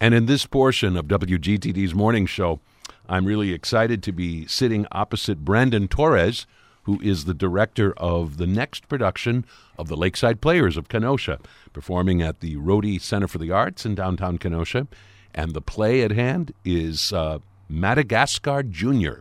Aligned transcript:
And 0.00 0.14
in 0.14 0.26
this 0.26 0.46
portion 0.46 0.96
of 0.96 1.06
WGTD's 1.06 1.94
morning 1.94 2.26
show, 2.26 2.60
I'm 3.08 3.24
really 3.26 3.52
excited 3.52 4.02
to 4.04 4.12
be 4.12 4.46
sitting 4.46 4.86
opposite 4.92 5.44
Brandon 5.44 5.88
Torres, 5.88 6.46
who 6.82 7.00
is 7.00 7.24
the 7.24 7.34
director 7.34 7.92
of 7.96 8.36
the 8.36 8.46
next 8.46 8.88
production 8.88 9.44
of 9.78 9.88
the 9.88 9.96
Lakeside 9.96 10.40
Players 10.40 10.76
of 10.76 10.88
Kenosha, 10.88 11.38
performing 11.72 12.22
at 12.22 12.40
the 12.40 12.56
Rhode 12.56 13.00
Center 13.00 13.28
for 13.28 13.38
the 13.38 13.50
Arts 13.50 13.86
in 13.86 13.94
downtown 13.94 14.38
Kenosha. 14.38 14.86
And 15.34 15.52
the 15.52 15.62
play 15.62 16.02
at 16.02 16.12
hand 16.12 16.52
is 16.64 17.12
uh, 17.12 17.38
Madagascar 17.68 18.62
Jr. 18.62 19.20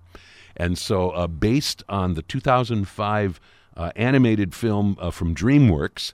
And 0.55 0.77
so, 0.77 1.09
uh, 1.11 1.27
based 1.27 1.83
on 1.89 2.13
the 2.13 2.21
2005 2.21 3.39
uh, 3.75 3.91
animated 3.95 4.53
film 4.53 4.97
uh, 4.99 5.09
from 5.09 5.33
DreamWorks, 5.33 6.13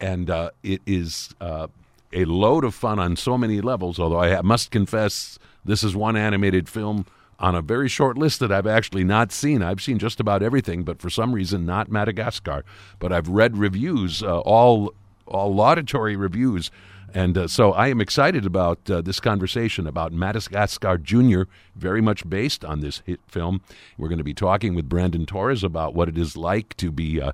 and 0.00 0.28
uh, 0.28 0.50
it 0.62 0.82
is 0.86 1.34
uh, 1.40 1.68
a 2.12 2.24
load 2.24 2.64
of 2.64 2.74
fun 2.74 2.98
on 2.98 3.16
so 3.16 3.36
many 3.36 3.60
levels. 3.60 3.98
Although 3.98 4.20
I 4.20 4.40
must 4.42 4.70
confess, 4.70 5.38
this 5.64 5.82
is 5.82 5.96
one 5.96 6.16
animated 6.16 6.68
film 6.68 7.06
on 7.38 7.54
a 7.54 7.60
very 7.60 7.88
short 7.88 8.16
list 8.16 8.40
that 8.40 8.50
I've 8.50 8.66
actually 8.66 9.04
not 9.04 9.30
seen. 9.30 9.62
I've 9.62 9.82
seen 9.82 9.98
just 9.98 10.20
about 10.20 10.42
everything, 10.42 10.84
but 10.84 11.00
for 11.00 11.10
some 11.10 11.32
reason, 11.32 11.66
not 11.66 11.90
Madagascar. 11.90 12.64
But 12.98 13.12
I've 13.12 13.28
read 13.28 13.56
reviews, 13.56 14.22
uh, 14.22 14.40
all 14.40 14.94
all 15.26 15.52
laudatory 15.52 16.14
reviews 16.14 16.70
and 17.16 17.38
uh, 17.38 17.48
so 17.48 17.72
I 17.72 17.88
am 17.88 18.02
excited 18.02 18.44
about 18.44 18.90
uh, 18.90 19.00
this 19.00 19.20
conversation 19.20 19.86
about 19.86 20.12
Madagascar 20.12 20.98
Jr., 20.98 21.44
very 21.74 22.02
much 22.02 22.28
based 22.28 22.62
on 22.62 22.80
this 22.80 23.02
hit 23.06 23.20
film. 23.26 23.62
We're 23.96 24.08
going 24.08 24.18
to 24.18 24.24
be 24.24 24.34
talking 24.34 24.74
with 24.74 24.88
Brandon 24.88 25.24
Torres 25.24 25.64
about 25.64 25.94
what 25.94 26.10
it 26.10 26.18
is 26.18 26.36
like 26.36 26.76
to 26.76 26.90
be. 26.90 27.20
Uh, 27.20 27.32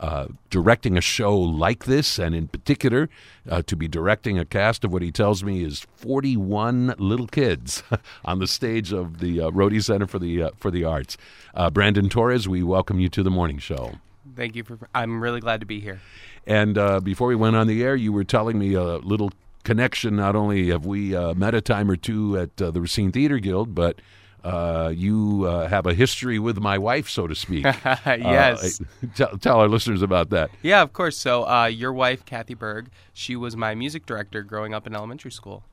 uh, 0.00 0.28
directing 0.48 0.96
a 0.96 1.00
show 1.00 1.38
like 1.38 1.84
this, 1.84 2.18
and 2.18 2.34
in 2.34 2.48
particular, 2.48 3.08
uh, 3.48 3.62
to 3.62 3.76
be 3.76 3.86
directing 3.86 4.38
a 4.38 4.44
cast 4.44 4.82
of 4.82 4.92
what 4.92 5.02
he 5.02 5.12
tells 5.12 5.44
me 5.44 5.62
is 5.62 5.86
41 5.96 6.94
little 6.98 7.26
kids 7.26 7.82
on 8.24 8.38
the 8.38 8.46
stage 8.46 8.92
of 8.92 9.20
the 9.20 9.42
uh, 9.42 9.50
Rhode 9.50 9.82
Center 9.82 10.06
for 10.06 10.18
the 10.18 10.44
uh, 10.44 10.50
for 10.56 10.70
the 10.70 10.84
Arts. 10.84 11.18
Uh, 11.54 11.70
Brandon 11.70 12.08
Torres, 12.08 12.48
we 12.48 12.62
welcome 12.62 12.98
you 12.98 13.10
to 13.10 13.22
the 13.22 13.30
morning 13.30 13.58
show. 13.58 13.92
Thank 14.34 14.56
you 14.56 14.64
for. 14.64 14.78
I'm 14.94 15.22
really 15.22 15.40
glad 15.40 15.60
to 15.60 15.66
be 15.66 15.80
here. 15.80 16.00
And 16.46 16.78
uh, 16.78 17.00
before 17.00 17.28
we 17.28 17.36
went 17.36 17.56
on 17.56 17.66
the 17.66 17.82
air, 17.82 17.94
you 17.94 18.12
were 18.12 18.24
telling 18.24 18.58
me 18.58 18.74
a 18.74 18.96
little 18.96 19.30
connection. 19.64 20.16
Not 20.16 20.34
only 20.34 20.70
have 20.70 20.86
we 20.86 21.14
uh, 21.14 21.34
met 21.34 21.54
a 21.54 21.60
time 21.60 21.90
or 21.90 21.96
two 21.96 22.38
at 22.38 22.62
uh, 22.62 22.70
the 22.70 22.80
Racine 22.80 23.12
Theater 23.12 23.38
Guild, 23.38 23.74
but 23.74 24.00
uh, 24.44 24.92
you 24.94 25.44
uh, 25.46 25.68
have 25.68 25.86
a 25.86 25.94
history 25.94 26.38
with 26.38 26.58
my 26.58 26.78
wife, 26.78 27.08
so 27.08 27.26
to 27.26 27.34
speak. 27.34 27.64
yes. 27.84 28.80
tell, 29.14 29.38
tell, 29.38 29.60
our 29.60 29.68
listeners 29.68 30.02
about 30.02 30.30
that. 30.30 30.50
Yeah, 30.62 30.82
of 30.82 30.92
course. 30.92 31.16
So, 31.16 31.48
uh, 31.48 31.66
your 31.66 31.92
wife, 31.92 32.24
Kathy 32.24 32.54
Berg, 32.54 32.90
she 33.12 33.36
was 33.36 33.56
my 33.56 33.74
music 33.74 34.06
director 34.06 34.42
growing 34.42 34.74
up 34.74 34.86
in 34.86 34.94
elementary 34.94 35.32
school. 35.32 35.64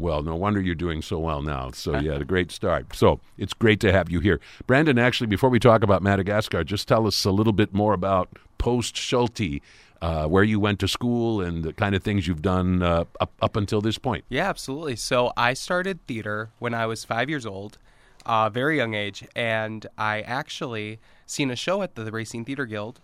Well, 0.00 0.22
no 0.22 0.34
wonder 0.34 0.60
you're 0.60 0.74
doing 0.74 1.02
so 1.02 1.18
well 1.18 1.42
now. 1.42 1.70
So 1.72 1.96
you 1.98 2.10
had 2.10 2.22
a 2.22 2.24
great 2.24 2.50
start. 2.50 2.94
So 2.94 3.20
it's 3.36 3.52
great 3.52 3.80
to 3.80 3.92
have 3.92 4.10
you 4.10 4.20
here. 4.20 4.40
Brandon, 4.66 4.98
actually, 4.98 5.26
before 5.26 5.50
we 5.50 5.58
talk 5.58 5.82
about 5.82 6.02
Madagascar, 6.02 6.64
just 6.64 6.88
tell 6.88 7.06
us 7.06 7.24
a 7.24 7.30
little 7.30 7.52
bit 7.52 7.74
more 7.74 7.92
about 7.92 8.30
Post 8.58 8.96
Schulte 8.96 9.60
uh, 10.02 10.26
where 10.26 10.44
you 10.44 10.58
went 10.58 10.78
to 10.80 10.88
school 10.88 11.40
and 11.40 11.62
the 11.62 11.72
kind 11.72 11.94
of 11.94 12.02
things 12.02 12.26
you've 12.26 12.42
done 12.42 12.82
uh, 12.82 13.04
up, 13.20 13.32
up 13.42 13.56
until 13.56 13.80
this 13.80 13.98
point. 13.98 14.24
Yeah, 14.28 14.48
absolutely. 14.48 14.96
So 14.96 15.32
I 15.36 15.54
started 15.54 16.06
theater 16.06 16.50
when 16.58 16.74
I 16.74 16.86
was 16.86 17.04
five 17.04 17.28
years 17.28 17.44
old, 17.44 17.78
uh, 18.24 18.48
very 18.48 18.76
young 18.76 18.94
age, 18.94 19.26
and 19.36 19.86
I 19.98 20.22
actually 20.22 21.00
seen 21.26 21.50
a 21.50 21.56
show 21.56 21.82
at 21.82 21.94
the 21.94 22.10
Racine 22.10 22.44
Theater 22.44 22.66
Guild, 22.66 23.00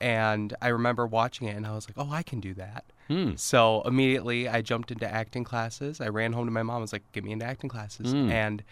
and 0.00 0.54
I 0.60 0.68
remember 0.68 1.06
watching 1.06 1.48
it, 1.48 1.56
and 1.56 1.66
I 1.66 1.74
was 1.74 1.88
like, 1.88 1.96
"Oh, 1.98 2.12
I 2.12 2.22
can 2.22 2.40
do 2.40 2.54
that." 2.54 2.84
Hmm. 3.08 3.32
So 3.36 3.82
immediately 3.84 4.48
I 4.48 4.60
jumped 4.60 4.90
into 4.90 5.10
acting 5.10 5.44
classes. 5.44 6.00
I 6.00 6.08
ran 6.08 6.32
home 6.32 6.46
to 6.46 6.52
my 6.52 6.62
mom. 6.62 6.78
I 6.78 6.80
was 6.80 6.92
like, 6.92 7.10
"Get 7.12 7.24
me 7.24 7.32
into 7.32 7.46
acting 7.46 7.70
classes," 7.70 8.12
hmm. 8.12 8.30
and 8.30 8.62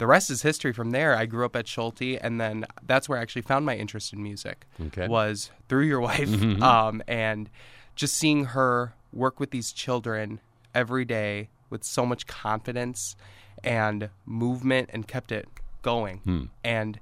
the 0.00 0.06
rest 0.06 0.30
is 0.30 0.40
history 0.40 0.72
from 0.72 0.92
there. 0.92 1.14
I 1.14 1.26
grew 1.26 1.44
up 1.44 1.54
at 1.54 1.68
Schulte, 1.68 2.18
and 2.22 2.40
then 2.40 2.64
that's 2.86 3.06
where 3.06 3.18
I 3.18 3.22
actually 3.22 3.42
found 3.42 3.66
my 3.66 3.76
interest 3.76 4.14
in 4.14 4.22
music. 4.22 4.66
Okay. 4.86 5.06
Was 5.06 5.50
through 5.68 5.84
your 5.84 6.00
wife, 6.00 6.30
mm-hmm. 6.30 6.62
um, 6.72 7.02
and 7.06 7.50
just 7.94 8.14
seeing 8.14 8.46
her 8.46 8.94
work 9.12 9.38
with 9.38 9.50
these 9.50 9.72
children 9.72 10.40
every 10.74 11.04
day 11.04 11.50
with 11.68 11.84
so 11.84 12.06
much 12.06 12.26
confidence 12.26 13.14
and 13.62 14.08
movement, 14.24 14.88
and 14.90 15.06
kept 15.06 15.30
it 15.32 15.46
going. 15.82 16.20
Hmm. 16.20 16.44
And 16.64 16.98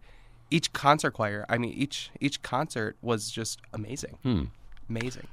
each 0.51 0.73
concert 0.73 1.13
choir, 1.13 1.47
I 1.49 1.57
mean, 1.57 1.73
each 1.75 2.11
each 2.19 2.43
concert 2.43 2.97
was 3.01 3.31
just 3.31 3.61
amazing, 3.73 4.19
hmm. 4.25 4.45
amazing. 4.91 5.29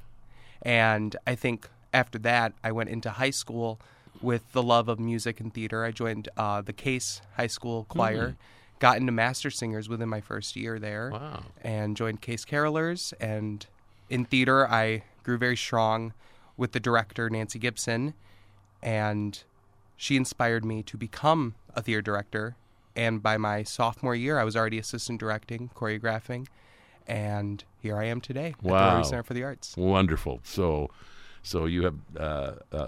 And 0.62 1.16
I 1.26 1.34
think 1.34 1.68
after 1.92 2.18
that, 2.20 2.52
I 2.62 2.70
went 2.70 2.90
into 2.90 3.10
high 3.10 3.30
school 3.30 3.80
with 4.22 4.52
the 4.52 4.62
love 4.62 4.88
of 4.88 4.98
music 4.98 5.40
and 5.40 5.52
theater. 5.52 5.84
I 5.84 5.90
joined 5.90 6.28
uh, 6.36 6.62
the 6.62 6.72
Case 6.72 7.20
High 7.36 7.46
School 7.46 7.86
choir, 7.88 8.30
mm. 8.30 8.36
got 8.78 8.98
into 8.98 9.12
master 9.12 9.50
singers 9.50 9.88
within 9.88 10.08
my 10.08 10.20
first 10.20 10.56
year 10.56 10.78
there, 10.78 11.10
wow. 11.12 11.42
and 11.62 11.96
joined 11.96 12.20
Case 12.20 12.44
Carolers. 12.44 13.12
And 13.20 13.66
in 14.08 14.24
theater, 14.24 14.66
I 14.68 15.02
grew 15.22 15.38
very 15.38 15.56
strong 15.56 16.12
with 16.56 16.72
the 16.72 16.80
director 16.80 17.28
Nancy 17.28 17.58
Gibson, 17.58 18.14
and 18.82 19.42
she 19.96 20.16
inspired 20.16 20.64
me 20.64 20.82
to 20.84 20.96
become 20.96 21.54
a 21.74 21.82
theater 21.82 22.02
director. 22.02 22.56
And 22.94 23.22
by 23.22 23.36
my 23.36 23.62
sophomore 23.62 24.14
year, 24.14 24.38
I 24.38 24.44
was 24.44 24.56
already 24.56 24.78
assistant 24.78 25.20
directing, 25.20 25.70
choreographing, 25.74 26.46
and 27.06 27.62
here 27.80 27.96
I 27.96 28.04
am 28.04 28.20
today 28.20 28.54
wow. 28.62 28.96
at 28.96 29.02
the 29.02 29.04
Center 29.04 29.22
for 29.22 29.34
the 29.34 29.44
Arts. 29.44 29.76
Wonderful. 29.76 30.40
So, 30.42 30.90
so 31.42 31.66
you 31.66 31.84
have 31.84 31.96
uh, 32.18 32.52
uh, 32.72 32.86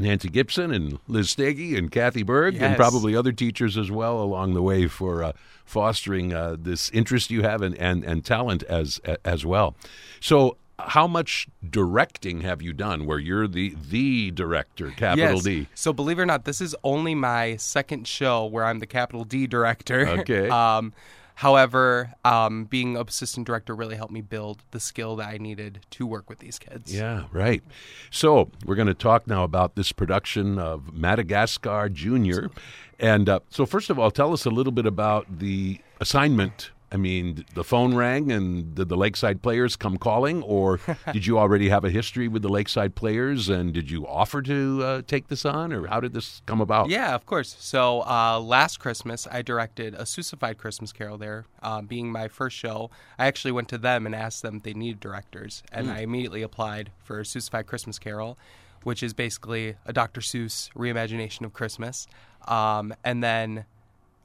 Nancy 0.00 0.28
Gibson 0.28 0.72
and 0.72 0.98
Liz 1.06 1.34
Stege 1.34 1.76
and 1.76 1.90
Kathy 1.90 2.22
Berg 2.22 2.54
yes. 2.54 2.62
and 2.62 2.76
probably 2.76 3.14
other 3.14 3.32
teachers 3.32 3.76
as 3.76 3.90
well 3.90 4.22
along 4.22 4.54
the 4.54 4.62
way 4.62 4.88
for 4.88 5.22
uh, 5.22 5.32
fostering 5.64 6.32
uh, 6.32 6.56
this 6.58 6.90
interest 6.90 7.30
you 7.30 7.42
have 7.42 7.62
and, 7.62 7.76
and, 7.78 8.04
and 8.04 8.24
talent 8.24 8.62
as 8.64 9.00
as 9.24 9.46
well. 9.46 9.76
So 10.20 10.56
how 10.86 11.06
much 11.06 11.46
directing 11.68 12.40
have 12.40 12.62
you 12.62 12.72
done 12.72 13.06
where 13.06 13.18
you're 13.18 13.46
the 13.46 13.74
the 13.90 14.30
director 14.30 14.90
capital 14.96 15.34
yes. 15.34 15.42
d 15.42 15.66
so 15.74 15.92
believe 15.92 16.18
it 16.18 16.22
or 16.22 16.26
not 16.26 16.44
this 16.44 16.60
is 16.60 16.74
only 16.84 17.14
my 17.14 17.56
second 17.56 18.06
show 18.06 18.46
where 18.46 18.64
i'm 18.64 18.78
the 18.78 18.86
capital 18.86 19.24
d 19.24 19.46
director 19.46 20.08
okay 20.08 20.48
um, 20.50 20.92
However, 21.40 22.12
um, 22.22 22.64
being 22.64 22.96
an 22.98 23.08
assistant 23.08 23.46
director 23.46 23.74
really 23.74 23.96
helped 23.96 24.12
me 24.12 24.20
build 24.20 24.62
the 24.72 24.78
skill 24.78 25.16
that 25.16 25.28
I 25.30 25.38
needed 25.38 25.86
to 25.92 26.06
work 26.06 26.28
with 26.28 26.38
these 26.38 26.58
kids. 26.58 26.94
Yeah, 26.94 27.28
right. 27.32 27.62
So 28.10 28.50
we're 28.66 28.74
going 28.74 28.88
to 28.88 28.94
talk 28.94 29.26
now 29.26 29.42
about 29.42 29.74
this 29.74 29.90
production 29.90 30.58
of 30.58 30.92
Madagascar 30.92 31.88
Junior, 31.88 32.50
and 32.98 33.26
uh, 33.26 33.40
so 33.48 33.64
first 33.64 33.88
of 33.88 33.98
all, 33.98 34.10
tell 34.10 34.34
us 34.34 34.44
a 34.44 34.50
little 34.50 34.70
bit 34.70 34.84
about 34.84 35.38
the 35.38 35.80
assignment 35.98 36.72
I 36.92 36.96
mean, 36.96 37.44
the 37.54 37.62
phone 37.62 37.94
rang 37.94 38.32
and 38.32 38.74
did 38.74 38.88
the 38.88 38.96
Lakeside 38.96 39.42
players 39.42 39.76
come 39.76 39.96
calling, 39.96 40.42
or 40.42 40.80
did 41.12 41.24
you 41.24 41.38
already 41.38 41.68
have 41.68 41.84
a 41.84 41.90
history 41.90 42.26
with 42.26 42.42
the 42.42 42.48
Lakeside 42.48 42.96
players 42.96 43.48
and 43.48 43.72
did 43.72 43.90
you 43.90 44.06
offer 44.06 44.42
to 44.42 44.82
uh, 44.82 45.02
take 45.06 45.28
this 45.28 45.44
on, 45.44 45.72
or 45.72 45.86
how 45.86 46.00
did 46.00 46.14
this 46.14 46.42
come 46.46 46.60
about? 46.60 46.88
Yeah, 46.88 47.14
of 47.14 47.26
course. 47.26 47.54
So 47.60 48.02
uh, 48.02 48.40
last 48.40 48.80
Christmas, 48.80 49.28
I 49.30 49.42
directed 49.42 49.94
a 49.94 50.02
Seussified 50.02 50.58
Christmas 50.58 50.92
Carol 50.92 51.16
there, 51.16 51.44
uh, 51.62 51.80
being 51.82 52.10
my 52.10 52.26
first 52.26 52.56
show. 52.56 52.90
I 53.18 53.26
actually 53.26 53.52
went 53.52 53.68
to 53.68 53.78
them 53.78 54.04
and 54.04 54.14
asked 54.14 54.42
them 54.42 54.56
if 54.56 54.62
they 54.64 54.74
needed 54.74 54.98
directors, 54.98 55.62
and 55.70 55.86
mm. 55.86 55.94
I 55.94 56.00
immediately 56.00 56.42
applied 56.42 56.90
for 56.98 57.20
a 57.20 57.22
Seussified 57.22 57.66
Christmas 57.66 58.00
Carol, 58.00 58.36
which 58.82 59.02
is 59.02 59.14
basically 59.14 59.76
a 59.86 59.92
Dr. 59.92 60.20
Seuss 60.20 60.70
reimagination 60.72 61.44
of 61.44 61.52
Christmas. 61.52 62.08
Um, 62.48 62.94
and 63.04 63.22
then 63.22 63.64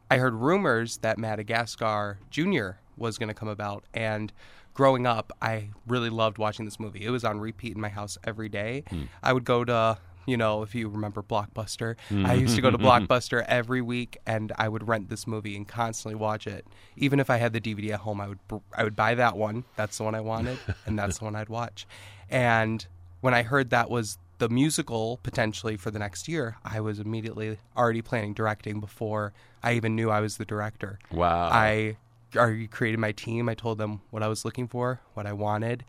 I 0.10 0.18
heard 0.18 0.34
rumors 0.34 0.98
that 0.98 1.18
Madagascar 1.18 2.20
Jr. 2.30 2.72
was 2.98 3.18
going 3.18 3.30
to 3.30 3.34
come 3.34 3.48
about. 3.48 3.86
And 3.94 4.32
growing 4.74 5.08
up, 5.08 5.32
I 5.42 5.70
really 5.88 6.10
loved 6.10 6.38
watching 6.38 6.66
this 6.66 6.80
movie. 6.80 7.06
It 7.06 7.10
was 7.10 7.24
on 7.24 7.40
repeat 7.40 7.76
in 7.76 7.82
my 7.82 7.90
house 7.90 8.18
every 8.24 8.50
day. 8.50 8.84
Mm. 8.92 9.08
I 9.24 9.34
would 9.34 9.46
go 9.46 9.64
to, 9.66 9.98
you 10.26 10.38
know, 10.38 10.62
if 10.62 10.76
you 10.76 10.90
remember 10.90 11.24
Blockbuster, 11.24 11.96
mm. 12.10 12.26
I 12.26 12.34
used 12.34 12.56
to 12.56 12.62
go 12.62 12.70
to 12.70 12.78
Blockbuster 12.80 13.44
every 13.48 13.82
week 13.82 14.18
and 14.28 14.52
I 14.58 14.70
would 14.70 14.88
rent 14.88 15.10
this 15.10 15.26
movie 15.26 15.56
and 15.56 15.68
constantly 15.68 16.16
watch 16.16 16.46
it. 16.46 16.68
Even 16.98 17.20
if 17.20 17.30
I 17.30 17.38
had 17.38 17.54
the 17.54 17.62
DVD 17.62 17.94
at 17.94 18.02
home, 18.02 18.22
I 18.22 18.28
would 18.28 18.40
I 18.78 18.84
would 18.84 18.96
buy 18.96 19.16
that 19.16 19.36
one. 19.36 19.64
That's 19.76 19.98
the 19.98 20.04
one 20.04 20.14
I 20.14 20.22
wanted 20.22 20.60
and 20.86 21.00
that's 21.00 21.18
the 21.18 21.26
one 21.26 21.36
I'd 21.36 21.50
watch. 21.50 21.88
And 22.30 22.86
when 23.22 23.34
I 23.34 23.44
heard 23.44 23.72
that 23.72 23.90
was 23.90 24.20
the 24.38 24.50
musical 24.50 25.20
potentially 25.24 25.78
for 25.78 25.92
the 25.92 26.00
next 26.00 26.28
year, 26.28 26.58
I 26.64 26.82
was 26.82 27.00
immediately 27.00 27.58
already 27.76 28.02
planning 28.02 28.34
directing 28.34 28.80
before 28.80 29.34
I 29.64 29.74
even 29.74 29.96
knew 29.96 30.10
I 30.10 30.20
was 30.20 30.38
the 30.38 30.46
director. 30.46 31.00
Wow. 31.12 31.50
I 31.52 31.98
already 32.36 32.68
created 32.68 33.00
my 33.00 33.12
team. 33.12 33.48
I 33.48 33.54
told 33.54 33.78
them 33.78 34.02
what 34.12 34.24
I 34.24 34.28
was 34.28 34.44
looking 34.46 34.68
for, 34.68 35.02
what 35.14 35.26
I 35.26 35.34
wanted, 35.34 35.86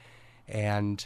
and 0.47 1.05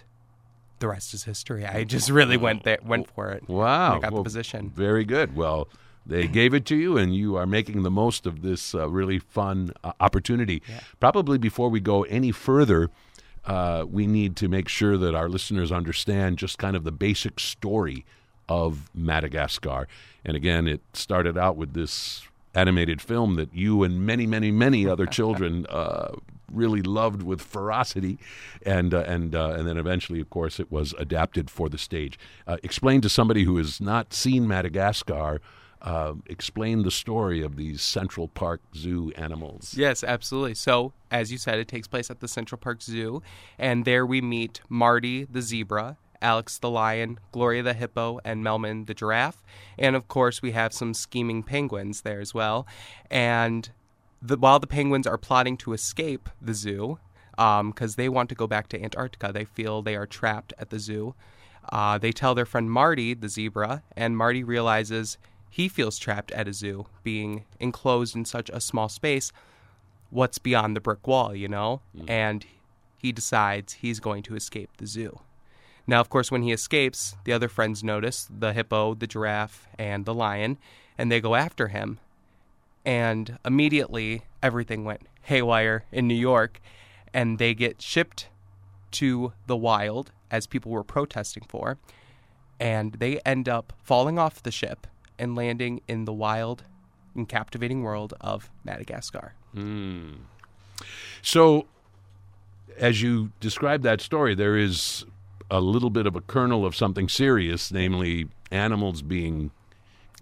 the 0.81 0.89
rest 0.89 1.15
is 1.15 1.25
history. 1.25 1.65
I 1.65 1.85
just 1.85 2.11
really 2.11 2.37
went 2.37 2.65
there, 2.65 2.79
went 2.85 3.09
for 3.09 3.31
it. 3.31 3.49
Wow. 3.49 3.97
I 3.97 3.99
got 4.01 4.13
well, 4.13 4.23
the 4.23 4.25
position. 4.25 4.71
Very 4.75 5.05
good. 5.05 5.35
Well, 5.35 5.69
they 6.07 6.27
gave 6.27 6.55
it 6.55 6.65
to 6.67 6.77
you, 6.77 6.97
and 6.97 7.15
you 7.15 7.37
are 7.37 7.47
making 7.47 7.83
the 7.83 7.91
most 7.91 8.27
of 8.27 8.43
this 8.43 8.75
uh, 8.75 8.89
really 8.89 9.19
fun 9.19 9.73
uh, 9.85 9.93
opportunity. 10.01 10.63
Yeah. 10.69 10.81
Probably 10.99 11.39
before 11.39 11.69
we 11.69 11.81
go 11.81 12.03
any 12.05 12.33
further, 12.33 12.91
uh, 13.45 13.85
we 13.89 14.07
need 14.07 14.37
to 14.37 14.49
make 14.49 14.69
sure 14.69 14.97
that 14.97 15.15
our 15.15 15.29
listeners 15.29 15.73
understand 15.73 16.39
just 16.39 16.59
kind 16.59 16.77
of 16.77 16.85
the 16.85 16.93
basic 16.93 17.41
story 17.41 18.05
of 18.49 18.91
Madagascar. 18.95 19.87
And 20.25 20.37
again, 20.37 20.67
it 20.67 20.81
started 20.93 21.39
out 21.39 21.57
with 21.57 21.73
this 21.73 22.23
animated 22.55 23.01
film 23.01 23.37
that 23.37 23.55
you 23.55 23.83
and 23.83 24.05
many, 24.05 24.27
many, 24.27 24.51
many 24.51 24.87
other 24.87 25.07
children 25.19 25.67
uh, 25.71 26.17
really 26.53 26.83
loved 26.83 27.23
with 27.23 27.41
ferocity, 27.41 28.19
and 28.67 28.93
uh, 28.93 29.05
and 29.07 29.35
uh, 29.35 29.51
and 29.51 29.67
then 29.67 29.79
eventually, 29.79 30.21
of 30.21 30.31
course, 30.31 30.59
it 30.59 30.71
was 30.71 30.95
adapted 30.99 31.51
for 31.51 31.69
the 31.69 31.79
stage. 31.79 32.19
Uh, 32.47 32.57
explain 32.63 33.01
to 33.01 33.09
somebody 33.09 33.45
who 33.45 33.57
has 33.57 33.81
not 33.81 34.13
seen 34.13 34.47
Madagascar. 34.47 35.41
Uh, 35.82 36.15
explain 36.27 36.82
the 36.82 36.91
story 36.91 37.43
of 37.43 37.56
these 37.56 37.81
Central 37.81 38.29
Park 38.29 38.61
Zoo 38.77 39.12
animals. 39.17 39.75
Yes, 39.75 40.05
absolutely. 40.05 40.55
So, 40.55 40.93
as 41.11 41.32
you 41.32 41.38
said, 41.38 41.59
it 41.59 41.69
takes 41.69 41.88
place 41.88 42.11
at 42.11 42.21
the 42.21 42.29
Central 42.29 42.59
Park 42.59 42.82
Zoo, 42.82 43.23
and 43.59 43.87
there 43.87 44.05
we 44.05 44.21
meet 44.21 44.61
Marty 44.69 45.25
the 45.25 45.41
zebra, 45.41 45.97
Alex 46.21 46.59
the 46.59 46.69
lion, 46.69 47.19
Gloria 47.32 47.62
the 47.62 47.73
hippo, 47.73 48.21
and 48.25 48.44
Melman 48.44 48.87
the 48.87 48.94
giraffe. 48.94 49.43
And 49.79 49.97
of 49.97 50.06
course, 50.06 50.43
we 50.43 50.53
have 50.53 50.75
some 50.75 50.93
scheming 50.93 51.43
penguins 51.43 52.03
there 52.03 52.21
as 52.21 52.35
well. 52.35 52.67
And 53.11 53.71
the, 54.21 54.37
while 54.37 54.59
the 54.59 54.67
penguins 54.67 55.06
are 55.06 55.17
plotting 55.17 55.56
to 55.59 55.73
escape 55.73 56.29
the 56.43 56.53
zoo, 56.55 56.99
because 57.31 57.61
um, 57.61 57.94
they 57.97 58.09
want 58.11 58.29
to 58.29 58.35
go 58.35 58.47
back 58.47 58.69
to 58.69 58.83
Antarctica, 58.83 59.33
they 59.33 59.47
feel 59.47 59.81
they 59.81 59.97
are 59.97 60.06
trapped 60.06 60.53
at 60.59 60.69
the 60.69 60.79
zoo. 60.79 61.15
Uh, 61.73 61.97
they 61.99 62.12
tell 62.12 62.35
their 62.35 62.47
friend 62.47 62.71
Marty, 62.71 63.15
the 63.15 63.29
zebra, 63.29 63.83
and 63.97 64.17
Marty 64.17 64.44
realizes 64.44 65.17
he 65.50 65.69
feels 65.69 65.99
trapped 65.99 66.31
at 66.31 66.49
a 66.49 66.52
zoo, 66.52 66.87
being 67.02 67.44
enclosed 67.58 68.14
in 68.14 68.25
such 68.25 68.49
a 68.50 68.61
small 68.61 68.88
space. 68.88 69.32
What's 70.11 70.38
beyond 70.38 70.76
the 70.76 70.81
brick 70.81 71.06
wall, 71.06 71.35
you 71.35 71.49
know? 71.49 71.82
Mm. 71.97 72.08
And 72.08 72.47
he 72.97 73.11
decides 73.12 73.75
he's 73.75 73.99
going 73.99 74.23
to 74.25 74.37
escape 74.37 74.70
the 74.76 74.87
zoo. 74.87 75.20
Now, 75.87 76.00
of 76.00 76.08
course, 76.08 76.31
when 76.31 76.43
he 76.43 76.52
escapes, 76.52 77.17
the 77.25 77.32
other 77.32 77.49
friends 77.49 77.82
notice 77.82 78.29
the 78.31 78.52
hippo, 78.52 78.94
the 78.94 79.08
giraffe, 79.08 79.67
and 79.76 80.05
the 80.05 80.14
lion, 80.14 80.56
and 80.97 81.11
they 81.11 81.20
go 81.20 81.35
after 81.35 81.69
him. 81.69 81.99
And 82.85 83.38
immediately, 83.44 84.23
everything 84.43 84.85
went 84.85 85.02
haywire 85.23 85.85
in 85.91 86.06
New 86.06 86.14
York, 86.14 86.61
and 87.12 87.38
they 87.38 87.55
get 87.55 87.82
shipped 87.82 88.29
to 88.93 89.32
the 89.47 89.56
wild, 89.56 90.12
as 90.31 90.47
people 90.47 90.70
were 90.70 90.85
protesting 90.85 91.44
for, 91.49 91.79
and 92.61 92.93
they 92.94 93.19
end 93.20 93.49
up 93.49 93.73
falling 93.82 94.19
off 94.19 94.43
the 94.43 94.52
ship 94.52 94.87
and 95.21 95.37
landing 95.37 95.83
in 95.87 96.07
the 96.07 96.13
wild 96.13 96.65
and 97.15 97.29
captivating 97.29 97.83
world 97.83 98.15
of 98.21 98.51
Madagascar. 98.65 99.35
Mm. 99.55 100.17
So, 101.23 101.67
as 102.79 103.03
you 103.03 103.31
describe 103.41 103.83
that 103.83 104.01
story, 104.01 104.35
there 104.35 104.57
is 104.57 105.05
a 105.51 105.61
little 105.61 105.91
bit 105.91 106.07
of 106.07 106.17
a 106.17 106.21
kernel 106.21 106.65
of 106.65 106.75
something 106.75 107.09
serious, 107.09 107.71
namely 107.71 108.29
animals 108.51 109.03
being 109.03 109.51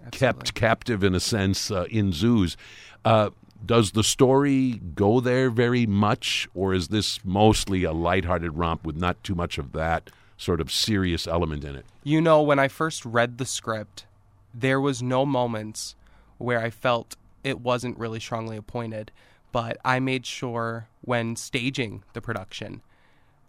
Absolutely. 0.06 0.18
kept 0.18 0.54
captive 0.54 1.04
in 1.04 1.14
a 1.14 1.20
sense 1.20 1.70
uh, 1.70 1.84
in 1.90 2.12
zoos. 2.12 2.56
Uh, 3.04 3.30
does 3.64 3.92
the 3.92 4.04
story 4.04 4.80
go 4.94 5.20
there 5.20 5.50
very 5.50 5.86
much, 5.86 6.48
or 6.54 6.72
is 6.72 6.88
this 6.88 7.24
mostly 7.24 7.84
a 7.84 7.92
lighthearted 7.92 8.56
romp 8.56 8.84
with 8.84 8.96
not 8.96 9.22
too 9.24 9.34
much 9.34 9.58
of 9.58 9.72
that 9.72 10.10
sort 10.36 10.60
of 10.60 10.72
serious 10.72 11.26
element 11.26 11.64
in 11.64 11.74
it? 11.74 11.84
You 12.04 12.20
know, 12.20 12.40
when 12.42 12.58
I 12.58 12.68
first 12.68 13.04
read 13.04 13.38
the 13.38 13.44
script, 13.44 14.06
there 14.54 14.80
was 14.80 15.02
no 15.02 15.26
moments 15.26 15.94
where 16.38 16.60
I 16.60 16.70
felt 16.70 17.16
it 17.44 17.60
wasn't 17.60 17.98
really 17.98 18.20
strongly 18.20 18.56
appointed, 18.56 19.10
but 19.52 19.78
I 19.84 20.00
made 20.00 20.26
sure 20.26 20.88
when 21.02 21.36
staging 21.36 22.02
the 22.12 22.20
production 22.20 22.82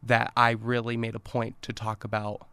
that 0.02 0.32
I 0.36 0.52
really 0.52 0.98
made 0.98 1.16
a 1.16 1.20
point 1.20 1.62
to 1.64 1.74
talk 1.74 2.04
about 2.04 2.48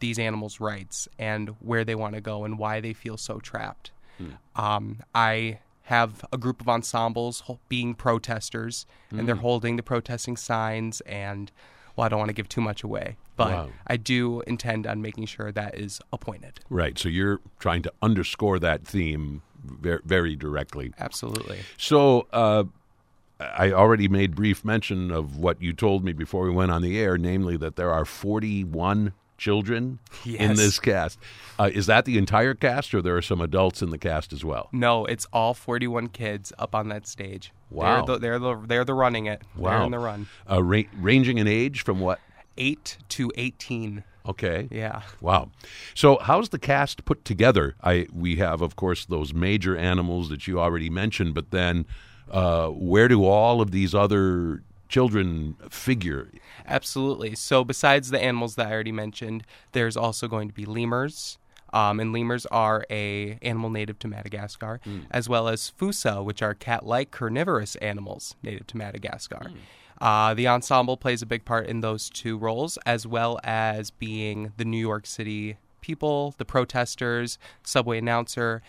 these 0.00 0.18
animals' 0.18 0.60
rights 0.60 1.08
and 1.18 1.50
where 1.60 1.84
they 1.84 1.94
want 1.94 2.14
to 2.14 2.20
go 2.20 2.44
and 2.44 2.58
why 2.58 2.80
they 2.80 2.92
feel 2.92 3.16
so 3.16 3.38
trapped. 3.38 3.90
Hmm. 4.18 4.30
Um, 4.56 5.00
I 5.14 5.60
have 5.82 6.24
a 6.32 6.38
group 6.38 6.60
of 6.60 6.68
ensembles 6.68 7.42
being 7.68 7.94
protesters, 7.94 8.86
mm. 9.12 9.18
and 9.18 9.28
they're 9.28 9.34
hmm. 9.34 9.42
holding 9.42 9.76
the 9.76 9.82
protesting 9.82 10.36
signs. 10.36 11.00
And 11.02 11.50
well, 11.96 12.06
I 12.06 12.08
don't 12.08 12.18
want 12.18 12.30
to 12.30 12.34
give 12.34 12.48
too 12.48 12.60
much 12.60 12.82
away, 12.82 13.16
but 13.36 13.52
wow. 13.52 13.70
I 13.86 13.96
do 13.96 14.40
intend 14.42 14.86
on 14.86 15.02
making 15.02 15.26
sure 15.26 15.52
that 15.52 15.76
is 15.76 16.00
appointed. 16.12 16.60
Right. 16.70 16.98
So 16.98 17.08
you're 17.08 17.40
trying 17.58 17.82
to 17.82 17.92
underscore 18.02 18.58
that 18.60 18.86
theme 18.86 19.42
very, 19.64 20.00
very 20.04 20.36
directly. 20.36 20.92
Absolutely. 20.98 21.60
So. 21.76 22.26
Uh, 22.32 22.64
I 23.40 23.72
already 23.72 24.06
made 24.06 24.36
brief 24.36 24.64
mention 24.64 25.10
of 25.10 25.36
what 25.36 25.60
you 25.60 25.72
told 25.72 26.04
me 26.04 26.12
before 26.12 26.44
we 26.44 26.50
went 26.50 26.70
on 26.70 26.80
the 26.80 26.96
air, 27.00 27.18
namely 27.18 27.56
that 27.56 27.74
there 27.74 27.90
are 27.90 28.04
41 28.04 29.14
children 29.42 29.98
yes. 30.24 30.40
in 30.40 30.54
this 30.54 30.78
cast. 30.78 31.18
Uh, 31.58 31.68
is 31.72 31.86
that 31.86 32.04
the 32.04 32.16
entire 32.16 32.54
cast, 32.54 32.94
or 32.94 33.02
there 33.02 33.16
are 33.16 33.22
some 33.22 33.40
adults 33.40 33.82
in 33.82 33.90
the 33.90 33.98
cast 33.98 34.32
as 34.32 34.44
well? 34.44 34.68
No, 34.72 35.04
it's 35.04 35.26
all 35.32 35.52
41 35.52 36.08
kids 36.08 36.52
up 36.58 36.74
on 36.74 36.88
that 36.88 37.08
stage. 37.08 37.52
Wow, 37.68 38.04
they're 38.04 38.14
the, 38.14 38.20
they're 38.20 38.38
the, 38.38 38.66
they're 38.66 38.84
the 38.84 38.94
running 38.94 39.26
it. 39.26 39.42
Wow, 39.56 39.70
they're 39.70 39.82
in 39.86 39.90
the 39.90 39.98
run. 39.98 40.28
Uh, 40.48 40.62
ra- 40.62 40.82
ranging 40.96 41.38
in 41.38 41.48
age 41.48 41.82
from 41.82 41.98
what? 41.98 42.20
Eight 42.56 42.98
to 43.10 43.32
18. 43.36 44.04
Okay. 44.24 44.68
Yeah. 44.70 45.02
Wow. 45.20 45.50
So, 45.94 46.18
how's 46.18 46.50
the 46.50 46.58
cast 46.58 47.04
put 47.04 47.24
together? 47.24 47.74
I 47.82 48.06
we 48.12 48.36
have, 48.36 48.62
of 48.62 48.76
course, 48.76 49.04
those 49.04 49.34
major 49.34 49.76
animals 49.76 50.28
that 50.28 50.46
you 50.46 50.60
already 50.60 50.90
mentioned, 50.90 51.34
but 51.34 51.50
then 51.50 51.86
uh, 52.30 52.68
where 52.68 53.08
do 53.08 53.24
all 53.24 53.60
of 53.60 53.72
these 53.72 53.94
other 53.94 54.62
children 54.92 55.56
figure? 55.70 56.30
Absolutely. 56.66 57.34
So, 57.34 57.64
besides 57.64 58.10
the 58.10 58.22
animals 58.22 58.54
that 58.56 58.66
I 58.66 58.72
already 58.72 58.92
mentioned, 58.92 59.44
there's 59.72 59.96
also 59.96 60.28
going 60.28 60.48
to 60.48 60.54
be 60.54 60.66
lemurs. 60.66 61.38
Um, 61.74 62.00
and 62.00 62.12
lemurs 62.12 62.44
are 62.46 62.84
a 62.90 63.38
animal 63.40 63.70
native 63.70 63.98
to 64.00 64.08
Madagascar, 64.08 64.78
mm. 64.86 65.06
as 65.10 65.26
well 65.26 65.48
as 65.48 65.70
fossa, 65.70 66.22
which 66.22 66.42
are 66.42 66.52
cat-like 66.52 67.10
carnivorous 67.10 67.76
animals 67.76 68.36
native 68.42 68.66
to 68.68 68.76
Madagascar. 68.76 69.46
Mm. 69.46 69.56
Uh, 69.98 70.34
the 70.34 70.46
ensemble 70.46 70.98
plays 70.98 71.22
a 71.22 71.26
big 71.26 71.46
part 71.46 71.66
in 71.66 71.80
those 71.80 72.10
two 72.10 72.36
roles, 72.36 72.76
as 72.84 73.06
well 73.06 73.40
as 73.42 73.90
being 73.90 74.52
the 74.58 74.66
New 74.66 74.76
York 74.76 75.06
City 75.06 75.56
people, 75.80 76.34
the 76.36 76.44
protesters, 76.44 77.38
subway 77.62 77.98
announcer. 77.98 78.60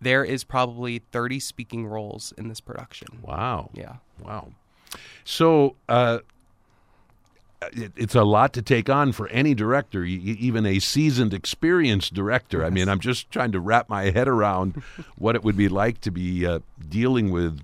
There 0.00 0.22
is 0.22 0.44
probably 0.44 1.00
30 1.10 1.40
speaking 1.40 1.86
roles 1.86 2.32
in 2.38 2.46
this 2.46 2.60
production. 2.60 3.08
Wow. 3.22 3.70
Yeah. 3.74 3.96
Wow. 4.24 4.52
So, 5.24 5.76
uh, 5.88 6.18
it, 7.72 7.92
it's 7.96 8.14
a 8.14 8.24
lot 8.24 8.52
to 8.54 8.62
take 8.62 8.90
on 8.90 9.12
for 9.12 9.28
any 9.28 9.54
director, 9.54 10.04
even 10.04 10.66
a 10.66 10.78
seasoned, 10.80 11.32
experienced 11.32 12.12
director. 12.14 12.58
Yes. 12.58 12.66
I 12.66 12.70
mean, 12.70 12.88
I'm 12.88 13.00
just 13.00 13.30
trying 13.30 13.52
to 13.52 13.60
wrap 13.60 13.88
my 13.88 14.10
head 14.10 14.28
around 14.28 14.82
what 15.16 15.36
it 15.36 15.44
would 15.44 15.56
be 15.56 15.68
like 15.68 16.00
to 16.02 16.10
be 16.10 16.46
uh, 16.46 16.60
dealing 16.88 17.30
with 17.30 17.60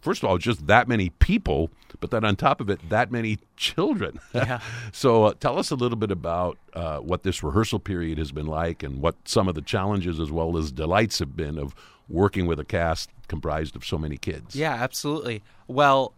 first 0.00 0.22
of 0.22 0.28
all, 0.28 0.38
just 0.38 0.66
that 0.66 0.88
many 0.88 1.10
people, 1.10 1.70
but 2.00 2.10
then 2.10 2.24
on 2.24 2.36
top 2.36 2.60
of 2.60 2.70
it, 2.70 2.80
that 2.88 3.10
many 3.10 3.38
children. 3.56 4.18
Yeah. 4.34 4.60
so 4.92 5.24
uh, 5.24 5.34
tell 5.38 5.58
us 5.58 5.70
a 5.70 5.74
little 5.74 5.98
bit 5.98 6.10
about 6.10 6.58
uh, 6.74 6.98
what 6.98 7.22
this 7.22 7.42
rehearsal 7.42 7.78
period 7.78 8.18
has 8.18 8.32
been 8.32 8.46
like 8.46 8.82
and 8.82 9.00
what 9.00 9.16
some 9.24 9.48
of 9.48 9.54
the 9.54 9.62
challenges 9.62 10.18
as 10.18 10.30
well 10.30 10.56
as 10.56 10.72
delights 10.72 11.18
have 11.18 11.36
been 11.36 11.58
of 11.58 11.74
working 12.08 12.46
with 12.46 12.58
a 12.58 12.64
cast 12.64 13.10
comprised 13.28 13.76
of 13.76 13.84
so 13.84 13.96
many 13.96 14.16
kids. 14.16 14.56
Yeah, 14.56 14.74
absolutely. 14.74 15.42
Well, 15.68 16.14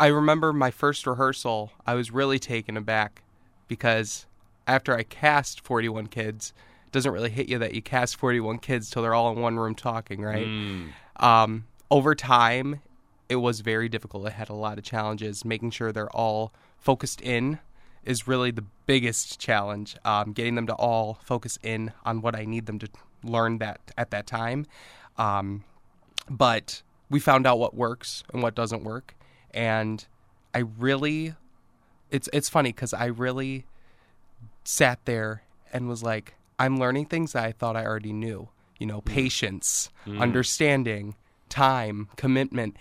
I 0.00 0.06
remember 0.06 0.54
my 0.54 0.70
first 0.70 1.06
rehearsal, 1.06 1.72
I 1.86 1.94
was 1.94 2.10
really 2.10 2.38
taken 2.38 2.76
aback 2.78 3.22
because 3.68 4.26
after 4.66 4.96
I 4.96 5.02
cast 5.02 5.60
41 5.60 6.06
kids, 6.06 6.54
it 6.86 6.92
doesn't 6.92 7.12
really 7.12 7.28
hit 7.28 7.48
you 7.50 7.58
that 7.58 7.74
you 7.74 7.82
cast 7.82 8.16
41 8.16 8.58
kids 8.58 8.88
till 8.88 9.02
they're 9.02 9.14
all 9.14 9.30
in 9.30 9.40
one 9.40 9.58
room 9.58 9.74
talking, 9.74 10.22
right? 10.22 10.46
Mm. 10.46 10.88
Um, 11.16 11.66
over 11.90 12.14
time, 12.14 12.80
it 13.28 13.36
was 13.36 13.60
very 13.60 13.90
difficult. 13.90 14.26
It 14.26 14.32
had 14.32 14.48
a 14.48 14.54
lot 14.54 14.78
of 14.78 14.84
challenges. 14.84 15.44
Making 15.44 15.70
sure 15.70 15.92
they're 15.92 16.10
all 16.16 16.52
focused 16.78 17.20
in 17.20 17.58
is 18.02 18.26
really 18.26 18.50
the 18.50 18.64
biggest 18.86 19.38
challenge. 19.38 19.96
Um, 20.04 20.32
getting 20.32 20.54
them 20.54 20.66
to 20.66 20.74
all 20.74 21.18
focus 21.22 21.58
in 21.62 21.92
on 22.06 22.22
what 22.22 22.34
I 22.34 22.46
need 22.46 22.64
them 22.64 22.78
to 22.78 22.88
learn 23.22 23.58
that 23.58 23.80
at 23.98 24.10
that 24.12 24.26
time. 24.26 24.64
Um, 25.18 25.64
but 26.30 26.82
we 27.10 27.20
found 27.20 27.46
out 27.46 27.58
what 27.58 27.74
works 27.74 28.24
and 28.32 28.42
what 28.42 28.54
doesn't 28.54 28.82
work, 28.82 29.14
and 29.52 30.04
I 30.54 30.60
really, 30.78 31.34
it's 32.10 32.28
it's 32.32 32.48
funny 32.48 32.72
because 32.72 32.92
I 32.92 33.06
really 33.06 33.66
sat 34.64 35.04
there 35.04 35.42
and 35.72 35.88
was 35.88 36.02
like, 36.02 36.34
I'm 36.58 36.78
learning 36.78 37.06
things 37.06 37.32
that 37.32 37.44
I 37.44 37.52
thought 37.52 37.76
I 37.76 37.84
already 37.84 38.12
knew. 38.12 38.48
You 38.78 38.86
know, 38.86 39.00
mm. 39.00 39.04
patience, 39.04 39.90
mm. 40.06 40.20
understanding, 40.20 41.14
time, 41.48 42.08
commitment, 42.16 42.76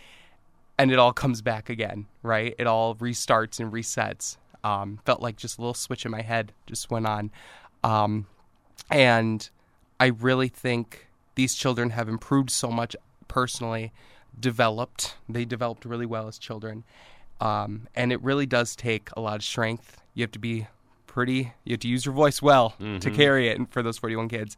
and 0.78 0.92
it 0.92 0.98
all 1.00 1.12
comes 1.12 1.42
back 1.42 1.70
again, 1.70 2.06
right? 2.24 2.56
It 2.58 2.68
all 2.68 2.96
restarts 2.96 3.60
and 3.60 3.72
resets. 3.72 4.38
Um, 4.64 5.00
felt 5.06 5.22
like 5.22 5.38
just 5.38 5.58
a 5.58 5.62
little 5.62 5.74
switch 5.74 6.06
in 6.06 6.12
my 6.12 6.22
head 6.22 6.52
just 6.66 6.90
went 6.90 7.06
on. 7.06 7.32
Um, 7.84 8.28
and 8.90 9.50
I 10.00 10.08
really 10.08 10.48
think 10.48 11.08
these 11.36 11.56
children 11.56 11.92
have 11.92 12.10
improved 12.10 12.50
so 12.50 12.70
much 12.70 12.96
personally, 13.28 13.92
developed. 14.40 15.16
They 15.28 15.46
developed 15.46 15.86
really 15.86 16.06
well 16.06 16.28
as 16.28 16.38
children. 16.38 16.84
Um, 17.42 17.88
and 17.96 18.12
it 18.12 18.22
really 18.22 18.46
does 18.46 18.76
take 18.76 19.10
a 19.16 19.22
lot 19.22 19.36
of 19.36 19.44
strength. 19.44 20.02
You 20.14 20.24
have 20.24 20.32
to 20.32 20.40
be 20.40 20.68
pretty. 21.08 21.54
You 21.64 21.74
have 21.74 21.80
to 21.82 21.88
use 21.88 22.06
your 22.06 22.14
voice 22.14 22.42
well 22.42 22.76
to 23.00 23.12
carry 23.12 23.48
it 23.50 23.60
for 23.72 23.82
those 23.82 23.98
41 23.98 24.30
kids. 24.30 24.58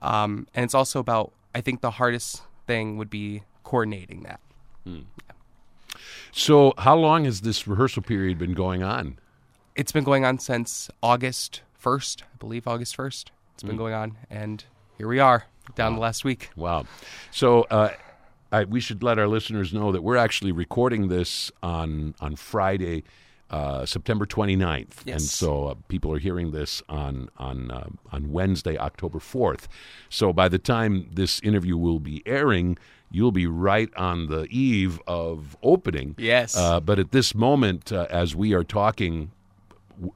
Um, 0.00 0.46
and 0.54 0.64
it's 0.64 0.74
also 0.74 1.00
about. 1.00 1.32
I 1.54 1.60
think 1.62 1.80
the 1.80 1.92
hardest 1.92 2.42
thing 2.66 2.98
would 2.98 3.10
be 3.10 3.42
coordinating 3.64 4.22
that. 4.24 4.40
So, 6.30 6.74
how 6.78 6.94
long 6.96 7.24
has 7.24 7.40
this 7.40 7.66
rehearsal 7.66 8.02
period 8.02 8.38
been 8.38 8.54
going 8.54 8.82
on? 8.82 9.18
It's 9.74 9.92
been 9.92 10.04
going 10.04 10.24
on 10.24 10.38
since 10.38 10.90
August 11.02 11.62
1st, 11.82 12.22
I 12.22 12.36
believe 12.38 12.68
August 12.68 12.96
1st. 12.96 13.26
It's 13.54 13.62
been 13.62 13.76
going 13.76 13.94
on, 13.94 14.16
and 14.30 14.62
here 14.98 15.08
we 15.08 15.18
are 15.18 15.46
down 15.74 15.94
the 15.94 16.00
last 16.00 16.24
week. 16.24 16.50
Wow. 16.54 16.86
So, 17.32 17.62
uh, 17.70 17.90
I, 18.50 18.64
we 18.64 18.80
should 18.80 19.02
let 19.02 19.18
our 19.18 19.28
listeners 19.28 19.72
know 19.72 19.92
that 19.92 20.02
we're 20.02 20.16
actually 20.16 20.52
recording 20.52 21.08
this 21.08 21.50
on 21.62 22.14
on 22.20 22.36
Friday, 22.36 23.04
uh, 23.50 23.84
September 23.84 24.26
29th. 24.26 25.06
And 25.06 25.22
so 25.22 25.66
uh, 25.66 25.74
people 25.88 26.12
are 26.14 26.18
hearing 26.18 26.52
this 26.52 26.82
on 26.88 27.28
on 27.36 27.70
uh, 27.70 27.88
on 28.10 28.32
Wednesday, 28.32 28.78
October 28.78 29.18
4th. 29.18 29.66
So 30.08 30.32
by 30.32 30.48
the 30.48 30.58
time 30.58 31.08
this 31.12 31.40
interview 31.40 31.76
will 31.76 32.00
be 32.00 32.22
airing, 32.26 32.78
you'll 33.10 33.32
be 33.32 33.46
right 33.46 33.90
on 33.96 34.26
the 34.28 34.44
eve 34.44 35.00
of 35.06 35.56
opening. 35.62 36.14
Yes. 36.18 36.56
Uh, 36.56 36.80
but 36.80 36.98
at 36.98 37.12
this 37.12 37.34
moment, 37.34 37.92
uh, 37.92 38.06
as 38.10 38.34
we 38.34 38.54
are 38.54 38.64
talking, 38.64 39.30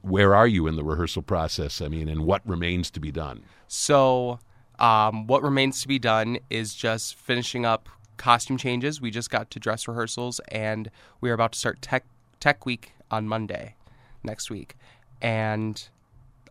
where 0.01 0.33
are 0.33 0.47
you 0.47 0.67
in 0.67 0.75
the 0.75 0.83
rehearsal 0.83 1.21
process? 1.21 1.81
I 1.81 1.87
mean, 1.87 2.09
and 2.09 2.25
what 2.25 2.41
remains 2.47 2.89
to 2.91 2.99
be 2.99 3.11
done? 3.11 3.43
So, 3.67 4.39
um, 4.79 5.27
what 5.27 5.43
remains 5.43 5.81
to 5.81 5.87
be 5.87 5.99
done 5.99 6.39
is 6.49 6.73
just 6.73 7.15
finishing 7.15 7.65
up 7.65 7.89
costume 8.17 8.57
changes. 8.57 9.01
We 9.01 9.11
just 9.11 9.29
got 9.29 9.49
to 9.51 9.59
dress 9.59 9.87
rehearsals, 9.87 10.39
and 10.49 10.89
we 11.21 11.29
are 11.29 11.33
about 11.33 11.53
to 11.53 11.59
start 11.59 11.81
tech 11.81 12.05
tech 12.39 12.65
week 12.65 12.93
on 13.09 13.27
Monday, 13.27 13.75
next 14.23 14.49
week. 14.49 14.75
And 15.21 15.87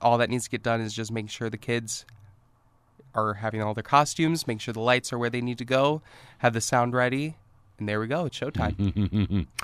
all 0.00 0.18
that 0.18 0.30
needs 0.30 0.44
to 0.44 0.50
get 0.50 0.62
done 0.62 0.80
is 0.80 0.94
just 0.94 1.12
making 1.12 1.28
sure 1.28 1.50
the 1.50 1.58
kids 1.58 2.04
are 3.14 3.34
having 3.34 3.62
all 3.62 3.74
their 3.74 3.82
costumes, 3.82 4.46
make 4.46 4.60
sure 4.60 4.72
the 4.72 4.80
lights 4.80 5.12
are 5.12 5.18
where 5.18 5.30
they 5.30 5.40
need 5.40 5.58
to 5.58 5.64
go, 5.64 6.02
have 6.38 6.54
the 6.54 6.60
sound 6.60 6.94
ready, 6.94 7.36
and 7.82 7.88
there 7.88 7.98
we 8.00 8.06
go. 8.06 8.26
It's 8.26 8.38
showtime. 8.38 9.46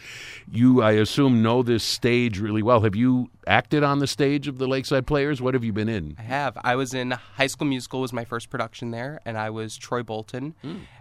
You, 0.50 0.82
I 0.82 0.92
assume, 0.92 1.42
know 1.42 1.62
this 1.62 1.84
stage 1.84 2.38
really 2.40 2.62
well. 2.62 2.80
Have 2.80 2.96
you 2.96 3.28
acted 3.46 3.84
on 3.84 3.98
the 3.98 4.06
stage 4.06 4.48
of 4.48 4.56
the 4.58 4.66
Lakeside 4.66 5.06
Players? 5.06 5.42
What 5.42 5.52
have 5.54 5.62
you 5.62 5.72
been 5.74 5.88
in? 5.90 6.16
I 6.18 6.22
have. 6.22 6.56
I 6.64 6.74
was 6.74 6.94
in 6.94 7.10
High 7.10 7.46
School 7.48 7.66
Musical 7.68 8.00
was 8.00 8.12
my 8.14 8.24
first 8.24 8.48
production 8.48 8.90
there, 8.90 9.20
and 9.26 9.36
I 9.36 9.50
was 9.50 9.76
Troy 9.76 10.02
Bolton. 10.02 10.54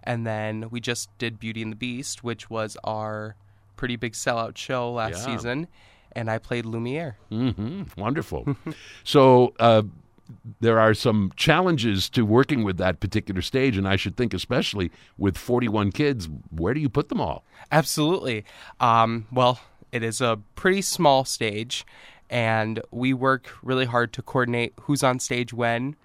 And 0.03 0.27
then 0.27 0.69
we 0.69 0.79
just 0.81 1.09
did 1.17 1.39
Beauty 1.39 1.61
and 1.61 1.71
the 1.71 1.75
Beast, 1.77 2.23
which 2.25 2.49
was 2.49 2.75
our 2.83 3.35
pretty 3.77 3.95
big 3.95 4.13
sellout 4.13 4.57
show 4.57 4.91
last 4.91 5.25
Yeah. 5.25 5.35
season, 5.37 5.67
and 6.11 6.29
I 6.29 6.37
played 6.39 6.65
Lumiere. 6.65 7.17
hmm 7.29 7.83
Wonderful. 7.97 8.55
so 9.05 9.53
uh, 9.59 9.83
there 10.59 10.79
are 10.79 10.93
some 10.93 11.31
challenges 11.35 12.09
to 12.09 12.25
working 12.25 12.63
with 12.63 12.77
that 12.77 12.99
particular 12.99 13.41
stage, 13.41 13.77
and 13.77 13.87
I 13.87 13.95
should 13.95 14.15
think, 14.17 14.33
especially 14.33 14.91
with 15.17 15.37
41 15.37 15.91
kids, 15.91 16.27
where 16.49 16.73
do 16.73 16.79
you 16.79 16.89
put 16.89 17.09
them 17.09 17.21
all? 17.21 17.43
Absolutely. 17.71 18.45
Um, 18.79 19.27
well, 19.31 19.59
it 19.91 20.03
is 20.03 20.21
a 20.21 20.39
pretty 20.55 20.81
small 20.81 21.25
stage, 21.25 21.85
and 22.29 22.81
we 22.91 23.13
work 23.13 23.49
really 23.63 23.85
hard 23.85 24.13
to 24.13 24.21
coordinate 24.21 24.73
who's 24.81 25.03
on 25.03 25.19
stage 25.19 25.53
when. 25.53 25.95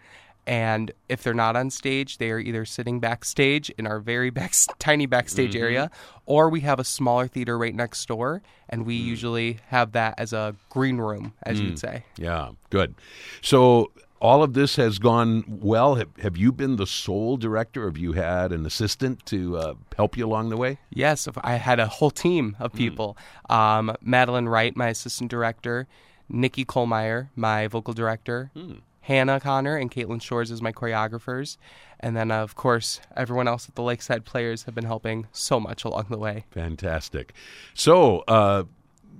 And 0.44 0.90
if 1.08 1.22
they're 1.22 1.34
not 1.34 1.54
on 1.54 1.70
stage, 1.70 2.18
they 2.18 2.30
are 2.30 2.38
either 2.38 2.64
sitting 2.64 2.98
backstage 2.98 3.70
in 3.70 3.86
our 3.86 4.00
very 4.00 4.30
back, 4.38 4.52
tiny 4.78 5.06
backstage 5.06 5.54
mm-hmm. 5.54 5.62
area, 5.62 5.90
or 6.26 6.48
we 6.48 6.60
have 6.60 6.80
a 6.80 6.84
smaller 6.84 7.28
theater 7.28 7.56
right 7.56 7.74
next 7.74 8.04
door, 8.06 8.42
and 8.68 8.84
we 8.84 9.00
mm. 9.00 9.04
usually 9.04 9.58
have 9.68 9.92
that 9.92 10.14
as 10.18 10.32
a 10.32 10.54
green 10.68 10.98
room, 10.98 11.32
as 11.44 11.60
you'd 11.60 11.74
mm. 11.74 11.78
say. 11.78 12.04
Yeah, 12.16 12.50
good. 12.70 12.94
So 13.40 13.92
all 14.22 14.44
of 14.44 14.54
this 14.54 14.76
has 14.76 15.00
gone 15.00 15.44
well. 15.48 15.96
Have, 15.96 16.16
have 16.18 16.36
you 16.36 16.52
been 16.52 16.76
the 16.76 16.86
sole 16.86 17.36
director? 17.36 17.86
Have 17.86 17.98
you 17.98 18.12
had 18.12 18.52
an 18.52 18.64
assistant 18.64 19.26
to 19.26 19.58
uh, 19.58 19.74
help 19.96 20.16
you 20.16 20.24
along 20.24 20.50
the 20.50 20.56
way? 20.56 20.78
Yes, 20.90 21.28
I 21.42 21.56
had 21.56 21.80
a 21.80 21.88
whole 21.88 22.12
team 22.12 22.56
of 22.60 22.72
people. 22.72 23.16
Um, 23.50 23.94
Madeline 24.00 24.48
Wright, 24.48 24.76
my 24.76 24.88
assistant 24.88 25.28
director, 25.28 25.88
Nikki 26.28 26.64
Kohlmeyer, 26.64 27.30
my 27.34 27.66
vocal 27.66 27.92
director, 27.92 28.52
Hannah 29.00 29.40
Connor 29.40 29.76
and 29.76 29.90
Caitlin 29.90 30.22
Shores 30.22 30.52
as 30.52 30.62
my 30.62 30.70
choreographers, 30.70 31.56
and 31.98 32.16
then 32.16 32.30
of 32.30 32.54
course 32.54 33.00
everyone 33.16 33.48
else 33.48 33.68
at 33.68 33.74
the 33.74 33.82
Lakeside 33.82 34.24
Players 34.24 34.62
have 34.62 34.74
been 34.74 34.84
helping 34.84 35.26
so 35.32 35.58
much 35.58 35.82
along 35.82 36.06
the 36.08 36.18
way. 36.18 36.44
Fantastic. 36.52 37.32
So, 37.74 38.20
uh, 38.28 38.64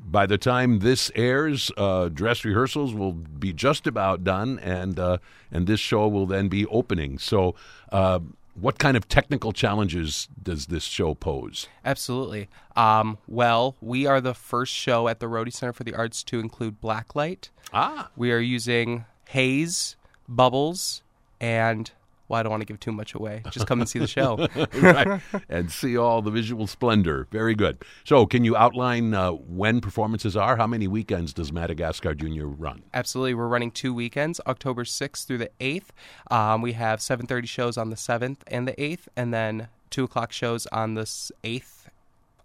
by 0.04 0.26
the 0.26 0.38
time 0.38 0.80
this 0.80 1.10
airs, 1.14 1.70
uh, 1.76 2.08
dress 2.08 2.44
rehearsals 2.44 2.94
will 2.94 3.12
be 3.12 3.52
just 3.52 3.86
about 3.86 4.24
done, 4.24 4.58
and 4.58 4.98
uh, 4.98 5.18
and 5.50 5.66
this 5.66 5.80
show 5.80 6.08
will 6.08 6.26
then 6.26 6.48
be 6.48 6.66
opening. 6.66 7.18
So, 7.18 7.54
uh, 7.90 8.20
what 8.54 8.78
kind 8.78 8.96
of 8.96 9.08
technical 9.08 9.52
challenges 9.52 10.28
does 10.42 10.66
this 10.66 10.84
show 10.84 11.14
pose? 11.14 11.68
Absolutely. 11.84 12.48
Um, 12.76 13.18
well, 13.26 13.76
we 13.80 14.06
are 14.06 14.20
the 14.20 14.34
first 14.34 14.74
show 14.74 15.08
at 15.08 15.20
the 15.20 15.28
Rhode 15.28 15.52
Center 15.54 15.72
for 15.72 15.84
the 15.84 15.94
Arts 15.94 16.22
to 16.24 16.40
include 16.40 16.80
blacklight. 16.80 17.48
Ah, 17.72 18.10
We 18.16 18.30
are 18.32 18.38
using 18.38 19.06
haze, 19.28 19.96
bubbles, 20.28 21.02
and 21.40 21.90
well, 22.32 22.40
I 22.40 22.42
don't 22.44 22.50
want 22.50 22.62
to 22.62 22.66
give 22.66 22.80
too 22.80 22.92
much 22.92 23.12
away. 23.12 23.42
Just 23.50 23.66
come 23.66 23.80
and 23.80 23.88
see 23.88 23.98
the 23.98 24.06
show. 24.06 24.48
right. 24.80 25.20
and 25.50 25.70
see 25.70 25.98
all 25.98 26.22
the 26.22 26.30
visual 26.30 26.66
splendor. 26.66 27.28
Very 27.30 27.54
good. 27.54 27.84
So, 28.04 28.24
can 28.24 28.42
you 28.42 28.56
outline 28.56 29.12
uh, 29.12 29.32
when 29.32 29.82
performances 29.82 30.34
are? 30.34 30.56
How 30.56 30.66
many 30.66 30.88
weekends 30.88 31.34
does 31.34 31.52
Madagascar 31.52 32.14
Junior 32.14 32.46
run? 32.46 32.84
Absolutely, 32.94 33.34
we're 33.34 33.48
running 33.48 33.70
two 33.70 33.92
weekends, 33.92 34.40
October 34.46 34.86
sixth 34.86 35.28
through 35.28 35.38
the 35.38 35.50
eighth. 35.60 35.92
Um, 36.30 36.62
we 36.62 36.72
have 36.72 37.02
seven 37.02 37.26
thirty 37.26 37.46
shows 37.46 37.76
on 37.76 37.90
the 37.90 37.98
seventh 37.98 38.42
and 38.46 38.66
the 38.66 38.82
eighth, 38.82 39.10
and 39.14 39.34
then 39.34 39.68
two 39.90 40.04
o'clock 40.04 40.32
shows 40.32 40.66
on 40.68 40.94
the 40.94 41.06
eighth 41.44 41.90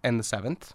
and 0.04 0.20
the 0.20 0.24
seventh, 0.24 0.74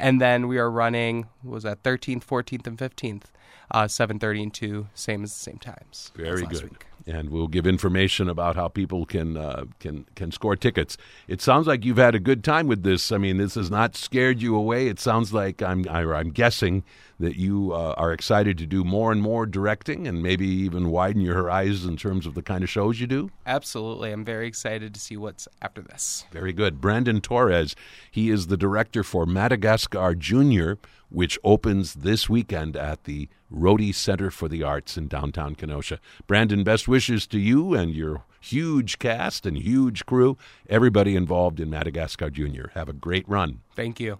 and 0.00 0.20
then 0.20 0.48
we 0.48 0.58
are 0.58 0.68
running 0.68 1.28
what 1.42 1.54
was 1.54 1.62
that 1.62 1.84
thirteenth, 1.84 2.24
fourteenth, 2.24 2.66
and 2.66 2.80
fifteenth, 2.80 3.30
uh, 3.70 3.86
seven 3.86 4.18
thirty 4.18 4.42
and 4.42 4.52
two, 4.52 4.88
same 4.92 5.22
as 5.22 5.32
the 5.32 5.38
same 5.38 5.58
times. 5.58 6.10
Very 6.16 6.44
good. 6.46 6.64
week. 6.64 6.86
And 7.06 7.30
we'll 7.30 7.48
give 7.48 7.66
information 7.66 8.28
about 8.28 8.56
how 8.56 8.68
people 8.68 9.06
can 9.06 9.36
uh, 9.36 9.64
can 9.78 10.06
can 10.14 10.30
score 10.32 10.56
tickets. 10.56 10.96
It 11.28 11.40
sounds 11.40 11.66
like 11.66 11.84
you've 11.84 11.96
had 11.96 12.14
a 12.14 12.20
good 12.20 12.44
time 12.44 12.66
with 12.66 12.82
this. 12.82 13.10
I 13.10 13.18
mean, 13.18 13.38
this 13.38 13.54
has 13.54 13.70
not 13.70 13.96
scared 13.96 14.42
you 14.42 14.54
away. 14.54 14.88
It 14.88 15.00
sounds 15.00 15.32
like 15.32 15.62
I'm 15.62 15.86
I, 15.88 16.02
I'm 16.02 16.30
guessing 16.30 16.84
that 17.18 17.36
you 17.36 17.72
uh, 17.72 17.94
are 17.98 18.12
excited 18.12 18.56
to 18.58 18.66
do 18.66 18.82
more 18.82 19.12
and 19.12 19.20
more 19.20 19.44
directing, 19.46 20.06
and 20.06 20.22
maybe 20.22 20.46
even 20.46 20.90
widen 20.90 21.20
your 21.20 21.34
horizons 21.34 21.86
in 21.86 21.96
terms 21.96 22.26
of 22.26 22.34
the 22.34 22.42
kind 22.42 22.64
of 22.64 22.70
shows 22.70 22.98
you 22.98 23.06
do. 23.06 23.30
Absolutely, 23.46 24.10
I'm 24.10 24.24
very 24.24 24.46
excited 24.46 24.94
to 24.94 25.00
see 25.00 25.16
what's 25.16 25.46
after 25.60 25.82
this. 25.82 26.24
Very 26.32 26.52
good. 26.52 26.80
Brandon 26.80 27.20
Torres, 27.20 27.76
he 28.10 28.30
is 28.30 28.46
the 28.46 28.56
director 28.56 29.02
for 29.04 29.26
Madagascar 29.26 30.14
Junior, 30.14 30.78
which 31.10 31.38
opens 31.44 31.94
this 31.94 32.28
weekend 32.28 32.76
at 32.76 33.04
the 33.04 33.28
Rhode 33.50 33.94
Center 33.94 34.30
for 34.30 34.48
the 34.48 34.62
Arts 34.62 34.96
in 34.96 35.08
downtown 35.08 35.54
Kenosha. 35.54 36.00
Brandon, 36.26 36.64
best 36.64 36.88
wishes 36.88 37.26
to 37.28 37.38
you 37.38 37.74
and 37.74 37.92
your 37.94 38.24
huge 38.40 38.98
cast 38.98 39.44
and 39.44 39.58
huge 39.58 40.06
crew, 40.06 40.38
everybody 40.68 41.14
involved 41.14 41.60
in 41.60 41.68
Madagascar 41.68 42.30
Junior. 42.30 42.70
Have 42.74 42.88
a 42.88 42.94
great 42.94 43.28
run. 43.28 43.60
Thank 43.74 44.00
you. 44.00 44.18